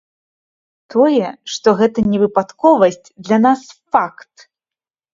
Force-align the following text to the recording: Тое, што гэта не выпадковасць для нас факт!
Тое, 0.95 1.27
што 1.57 1.67
гэта 1.83 2.05
не 2.15 2.23
выпадковасць 2.25 3.01
для 3.25 3.41
нас 3.47 3.61
факт! 3.93 4.35